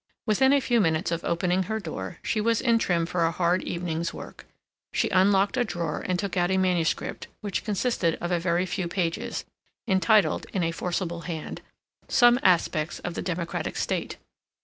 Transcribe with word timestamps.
Within 0.25 0.51
a 0.51 0.59
few 0.61 0.81
minutes 0.81 1.11
of 1.11 1.23
opening 1.23 1.61
her 1.69 1.79
door, 1.79 2.17
she 2.23 2.41
was 2.41 2.59
in 2.59 2.79
trim 2.79 3.05
for 3.05 3.23
a 3.23 3.29
hard 3.31 3.61
evening's 3.61 4.11
work. 4.15 4.47
She 4.91 5.11
unlocked 5.11 5.57
a 5.57 5.63
drawer 5.63 6.03
and 6.03 6.17
took 6.17 6.35
out 6.35 6.49
a 6.49 6.57
manuscript, 6.57 7.27
which 7.41 7.63
consisted 7.63 8.15
of 8.19 8.31
a 8.31 8.39
very 8.39 8.65
few 8.65 8.87
pages, 8.87 9.45
entitled, 9.87 10.47
in 10.53 10.63
a 10.63 10.71
forcible 10.71 11.21
hand, 11.29 11.61
"Some 12.07 12.39
Aspects 12.41 12.97
of 13.01 13.13
the 13.13 13.21
Democratic 13.21 13.75
State." 13.77 14.17